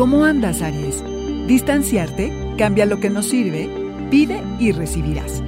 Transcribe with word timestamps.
¿Cómo 0.00 0.24
andas, 0.24 0.62
Aries? 0.62 1.04
Distanciarte, 1.46 2.32
cambia 2.56 2.86
lo 2.86 3.00
que 3.00 3.10
nos 3.10 3.26
sirve, 3.28 3.68
pide 4.10 4.42
y 4.58 4.72
recibirás. 4.72 5.42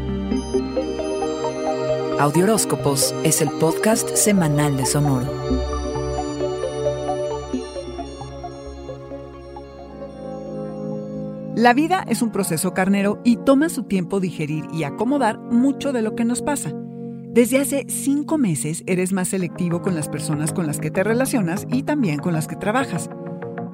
Audioróscopos 2.21 3.15
es 3.25 3.41
el 3.41 3.49
podcast 3.53 4.15
semanal 4.15 4.77
de 4.77 4.85
Sonoro. 4.85 5.27
La 11.57 11.73
vida 11.73 12.05
es 12.07 12.21
un 12.21 12.31
proceso 12.31 12.75
carnero 12.75 13.23
y 13.25 13.39
toma 13.39 13.71
su 13.71 13.85
tiempo 13.85 14.21
digerir 14.21 14.67
y 14.71 14.85
acomodar 14.85 15.39
mucho 15.39 15.95
de 15.95 16.03
lo 16.03 16.15
que 16.15 16.27
nos 16.27 16.43
pasa. 16.43 16.75
Desde 16.75 17.59
hace 17.59 17.87
cinco 17.89 18.37
meses 18.37 18.85
eres 18.87 19.15
más 19.15 19.29
selectivo 19.29 19.81
con 19.81 19.95
las 19.95 20.11
personas 20.11 20.53
con 20.53 20.67
las 20.67 20.79
que 20.79 20.91
te 20.91 21.03
relacionas 21.03 21.67
y 21.73 21.85
también 21.85 22.19
con 22.19 22.35
las 22.35 22.47
que 22.47 22.57
trabajas. 22.57 23.09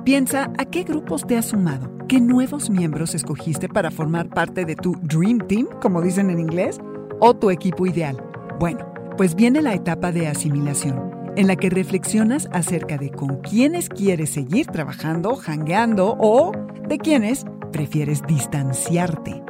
Piensa 0.05 0.51
a 0.57 0.65
qué 0.65 0.85
grupos 0.85 1.27
te 1.27 1.37
has 1.37 1.47
sumado, 1.47 1.91
qué 2.09 2.21
nuevos 2.21 2.71
miembros 2.71 3.15
escogiste 3.15 3.69
para 3.69 3.91
formar 3.91 4.31
parte 4.31 4.65
de 4.65 4.75
tu 4.75 4.97
Dream 5.03 5.39
Team, 5.49 5.67
como 5.83 6.01
dicen 6.01 6.31
en 6.31 6.39
inglés, 6.39 6.79
o 7.21 7.35
tu 7.35 7.51
equipo 7.51 7.85
ideal. 7.85 8.17
Bueno, 8.59 8.91
pues 9.17 9.35
viene 9.35 9.61
la 9.61 9.75
etapa 9.75 10.11
de 10.13 10.29
asimilación, 10.29 11.11
en 11.37 11.47
la 11.47 11.57
que 11.57 11.69
reflexionas 11.69 12.49
acerca 12.53 12.97
de 12.97 13.11
con 13.11 13.41
quiénes 13.41 13.89
quieres 13.89 14.31
seguir 14.31 14.67
trabajando, 14.67 15.37
jangueando 15.37 16.17
o 16.19 16.53
de 16.89 16.99
quiénes 16.99 17.45
prefieres 17.73 18.23
distanciarte. 18.27 19.43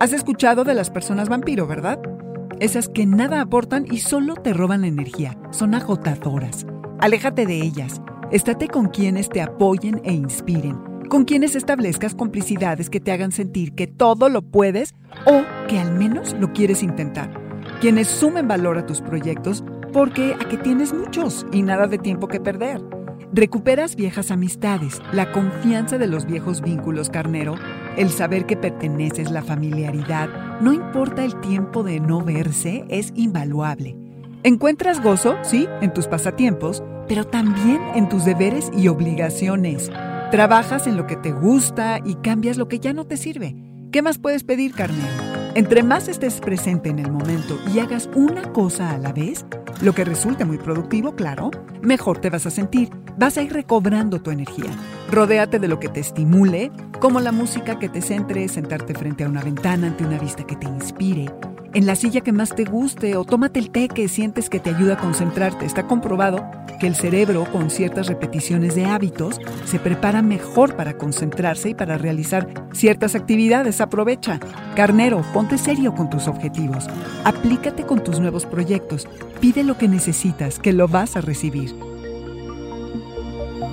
Has 0.00 0.12
escuchado 0.12 0.64
de 0.64 0.74
las 0.74 0.90
personas 0.90 1.28
vampiro, 1.28 1.68
¿verdad? 1.68 2.00
Esas 2.58 2.88
que 2.88 3.06
nada 3.06 3.40
aportan 3.40 3.86
y 3.88 3.98
solo 3.98 4.34
te 4.34 4.52
roban 4.52 4.80
la 4.80 4.88
energía. 4.88 5.38
Son 5.50 5.74
agotadoras. 5.74 6.66
Aléjate 6.98 7.46
de 7.46 7.60
ellas. 7.60 8.00
Estate 8.32 8.68
con 8.68 8.86
quienes 8.88 9.28
te 9.28 9.42
apoyen 9.42 10.00
e 10.04 10.14
inspiren. 10.14 10.78
Con 11.10 11.24
quienes 11.24 11.54
establezcas 11.54 12.14
complicidades 12.14 12.88
que 12.88 12.98
te 12.98 13.12
hagan 13.12 13.30
sentir 13.30 13.74
que 13.74 13.86
todo 13.86 14.30
lo 14.30 14.40
puedes 14.40 14.94
o 15.26 15.42
que 15.68 15.78
al 15.78 15.92
menos 15.98 16.32
lo 16.40 16.50
quieres 16.54 16.82
intentar. 16.82 17.30
Quienes 17.82 18.08
sumen 18.08 18.48
valor 18.48 18.78
a 18.78 18.86
tus 18.86 19.02
proyectos 19.02 19.62
porque 19.92 20.34
a 20.40 20.48
que 20.48 20.56
tienes 20.56 20.94
muchos 20.94 21.44
y 21.52 21.60
nada 21.60 21.88
de 21.88 21.98
tiempo 21.98 22.26
que 22.26 22.40
perder. 22.40 22.80
Recuperas 23.34 23.96
viejas 23.96 24.30
amistades, 24.30 25.02
la 25.12 25.30
confianza 25.30 25.98
de 25.98 26.06
los 26.06 26.24
viejos 26.24 26.62
vínculos 26.62 27.10
carnero, 27.10 27.56
el 27.98 28.08
saber 28.08 28.46
que 28.46 28.56
perteneces, 28.56 29.30
la 29.30 29.42
familiaridad, 29.42 30.30
no 30.62 30.72
importa 30.72 31.22
el 31.22 31.38
tiempo 31.42 31.82
de 31.82 32.00
no 32.00 32.22
verse, 32.22 32.86
es 32.88 33.12
invaluable. 33.14 34.01
Encuentras 34.44 35.00
gozo, 35.00 35.36
sí, 35.42 35.68
en 35.82 35.94
tus 35.94 36.08
pasatiempos, 36.08 36.82
pero 37.06 37.24
también 37.24 37.80
en 37.94 38.08
tus 38.08 38.24
deberes 38.24 38.72
y 38.76 38.88
obligaciones. 38.88 39.88
Trabajas 40.32 40.88
en 40.88 40.96
lo 40.96 41.06
que 41.06 41.14
te 41.14 41.30
gusta 41.30 42.00
y 42.04 42.16
cambias 42.16 42.56
lo 42.56 42.66
que 42.66 42.80
ya 42.80 42.92
no 42.92 43.06
te 43.06 43.16
sirve. 43.16 43.54
¿Qué 43.92 44.02
más 44.02 44.18
puedes 44.18 44.42
pedir, 44.42 44.74
carnero? 44.74 45.06
Entre 45.54 45.84
más 45.84 46.08
estés 46.08 46.40
presente 46.40 46.88
en 46.88 46.98
el 46.98 47.12
momento 47.12 47.56
y 47.72 47.78
hagas 47.78 48.10
una 48.16 48.52
cosa 48.52 48.90
a 48.90 48.98
la 48.98 49.12
vez, 49.12 49.46
lo 49.80 49.92
que 49.92 50.04
resulte 50.04 50.44
muy 50.44 50.58
productivo, 50.58 51.14
claro, 51.14 51.52
mejor 51.80 52.18
te 52.18 52.30
vas 52.30 52.44
a 52.44 52.50
sentir. 52.50 52.90
Vas 53.16 53.36
a 53.36 53.42
ir 53.42 53.52
recobrando 53.52 54.22
tu 54.22 54.32
energía. 54.32 54.70
Rodéate 55.08 55.60
de 55.60 55.68
lo 55.68 55.78
que 55.78 55.88
te 55.88 56.00
estimule, 56.00 56.72
como 56.98 57.20
la 57.20 57.30
música 57.30 57.78
que 57.78 57.88
te 57.88 58.02
centre, 58.02 58.48
sentarte 58.48 58.94
frente 58.94 59.22
a 59.22 59.28
una 59.28 59.42
ventana 59.42 59.86
ante 59.86 60.04
una 60.04 60.18
vista 60.18 60.44
que 60.44 60.56
te 60.56 60.66
inspire, 60.66 61.26
en 61.74 61.86
la 61.86 61.96
silla 61.96 62.20
que 62.20 62.32
más 62.32 62.54
te 62.54 62.64
guste 62.64 63.16
o 63.16 63.24
tómate 63.24 63.58
el 63.58 63.70
té 63.70 63.88
que 63.88 64.08
sientes 64.08 64.50
que 64.50 64.60
te 64.60 64.70
ayuda 64.70 64.94
a 64.94 64.98
concentrarte. 64.98 65.64
Está 65.64 65.86
comprobado 65.86 66.44
que 66.78 66.86
el 66.86 66.94
cerebro, 66.94 67.46
con 67.50 67.70
ciertas 67.70 68.06
repeticiones 68.06 68.74
de 68.74 68.84
hábitos, 68.84 69.40
se 69.64 69.78
prepara 69.78 70.22
mejor 70.22 70.76
para 70.76 70.98
concentrarse 70.98 71.70
y 71.70 71.74
para 71.74 71.98
realizar 71.98 72.48
ciertas 72.72 73.14
actividades. 73.14 73.80
Aprovecha. 73.80 74.40
Carnero, 74.76 75.24
ponte 75.32 75.58
serio 75.58 75.94
con 75.94 76.10
tus 76.10 76.28
objetivos. 76.28 76.86
Aplícate 77.24 77.84
con 77.84 78.02
tus 78.02 78.20
nuevos 78.20 78.46
proyectos. 78.46 79.06
Pide 79.40 79.64
lo 79.64 79.78
que 79.78 79.88
necesitas, 79.88 80.58
que 80.58 80.72
lo 80.72 80.88
vas 80.88 81.16
a 81.16 81.20
recibir. 81.20 81.74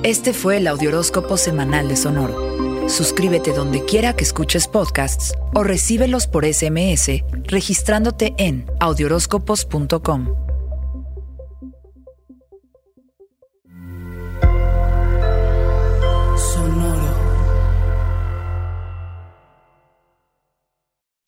Este 0.03 0.33
fue 0.33 0.57
el 0.57 0.67
Audioróscopo 0.67 1.35
Semanal 1.35 1.89
de 1.89 1.97
Sonoro. 1.97 2.48
Suscríbete 2.89 3.53
donde 3.53 3.85
quiera 3.85 4.15
que 4.15 4.23
escuches 4.23 4.67
podcasts 4.67 5.33
o 5.53 5.63
recíbelos 5.63 6.25
por 6.25 6.43
SMS 6.43 7.23
registrándote 7.45 8.33
en 8.37 8.65
audioróscopos.com. 8.79 10.48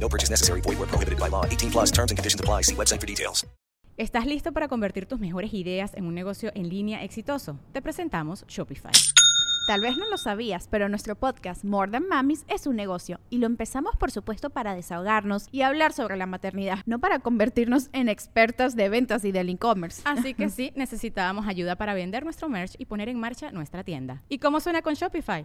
No 0.00 0.08
purchase 0.08 0.30
necessary. 0.30 0.60
Void 0.62 0.78
where 0.78 0.88
prohibited 0.88 1.18
by 1.18 1.28
law. 1.28 1.44
18 1.44 1.70
plus 1.70 1.90
terms 1.90 2.10
and 2.10 2.18
conditions 2.18 2.40
apply. 2.40 2.62
See 2.62 2.74
website 2.74 3.00
for 3.00 3.06
details. 3.06 3.46
¿Estás 3.98 4.26
listo 4.26 4.52
para 4.52 4.68
convertir 4.68 5.06
tus 5.06 5.18
mejores 5.18 5.52
ideas 5.52 5.92
en 5.94 6.06
un 6.06 6.14
negocio 6.14 6.52
en 6.54 6.68
línea 6.68 7.02
exitoso? 7.02 7.58
Te 7.72 7.82
presentamos 7.82 8.44
Shopify. 8.46 8.92
Tal 9.66 9.80
vez 9.80 9.96
no 9.98 10.08
lo 10.08 10.16
sabías, 10.16 10.68
pero 10.70 10.88
nuestro 10.88 11.16
podcast 11.16 11.64
More 11.64 11.90
Than 11.90 12.06
Mamis 12.06 12.44
es 12.46 12.68
un 12.68 12.76
negocio 12.76 13.18
y 13.28 13.38
lo 13.38 13.46
empezamos 13.46 13.96
por 13.96 14.12
supuesto 14.12 14.50
para 14.50 14.76
desahogarnos 14.76 15.48
y 15.50 15.62
hablar 15.62 15.92
sobre 15.92 16.16
la 16.16 16.26
maternidad, 16.26 16.78
no 16.86 17.00
para 17.00 17.18
convertirnos 17.18 17.90
en 17.92 18.08
expertas 18.08 18.76
de 18.76 18.88
ventas 18.88 19.24
y 19.24 19.32
del 19.32 19.48
e-commerce. 19.48 20.00
Así 20.04 20.32
que 20.32 20.48
sí, 20.48 20.72
necesitábamos 20.76 21.48
ayuda 21.48 21.74
para 21.74 21.92
vender 21.92 22.22
nuestro 22.22 22.48
merch 22.48 22.76
y 22.78 22.84
poner 22.84 23.08
en 23.08 23.18
marcha 23.18 23.50
nuestra 23.50 23.82
tienda. 23.82 24.22
¿Y 24.28 24.38
cómo 24.38 24.60
suena 24.60 24.80
con 24.80 24.94
Shopify? 24.94 25.44